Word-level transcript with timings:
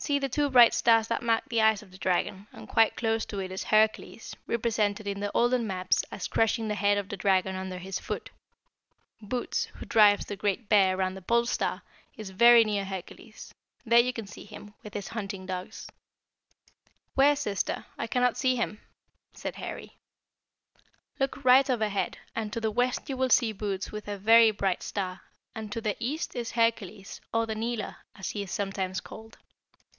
"See 0.00 0.20
the 0.20 0.28
two 0.28 0.48
bright 0.48 0.74
stars 0.74 1.08
that 1.08 1.24
mark 1.24 1.48
the 1.48 1.60
eyes 1.60 1.82
of 1.82 1.90
the 1.90 1.98
Dragon, 1.98 2.46
and 2.52 2.68
quite 2.68 2.94
close 2.96 3.26
to 3.26 3.40
it 3.40 3.50
is 3.50 3.64
Hercules, 3.64 4.34
represented 4.46 5.08
in 5.08 5.18
the 5.18 5.30
olden 5.34 5.66
maps 5.66 6.04
as 6.12 6.28
crushing 6.28 6.68
the 6.68 6.76
head 6.76 6.96
of 6.96 7.08
the 7.08 7.16
dragon 7.16 7.56
under 7.56 7.78
his 7.78 7.98
foot. 7.98 8.30
Bootes, 9.20 9.64
who 9.64 9.84
drives 9.86 10.26
the 10.26 10.36
Great 10.36 10.68
Bear 10.68 10.96
around 10.96 11.14
the 11.14 11.20
Pole 11.20 11.46
Star, 11.46 11.82
is 12.16 12.30
very 12.30 12.62
near 12.64 12.84
Hercules. 12.84 13.52
There 13.84 13.98
you 13.98 14.12
can 14.12 14.28
see 14.28 14.44
him, 14.44 14.72
with 14.84 14.94
his 14.94 15.08
hunting 15.08 15.46
dogs." 15.46 15.88
[Illustration: 17.16 17.16
BOOTES 17.16 17.46
AND 17.46 17.58
HIS 17.58 17.62
HUNTING 17.66 17.74
DOGS.] 17.74 17.74
"Where, 17.74 17.76
sister? 17.82 17.86
I 17.98 18.06
cannot 18.06 18.36
see 18.38 18.54
him," 18.56 18.80
said 19.34 19.56
Harry. 19.56 19.98
"Look 21.18 21.44
right 21.44 21.68
overhead, 21.68 22.18
and 22.36 22.52
to 22.52 22.60
the 22.60 22.70
west 22.70 23.08
you 23.10 23.16
will 23.16 23.30
see 23.30 23.50
Bootes 23.52 23.90
with 23.90 24.06
a 24.06 24.16
very 24.16 24.52
bright 24.52 24.84
star; 24.84 25.22
and 25.56 25.72
to 25.72 25.80
the 25.80 25.96
east 25.98 26.36
is 26.36 26.52
Hercules, 26.52 27.20
or 27.34 27.46
the 27.46 27.56
Kneeler, 27.56 27.96
as 28.14 28.30
he 28.30 28.42
is 28.42 28.52
sometimes 28.52 29.00
called. 29.00 29.36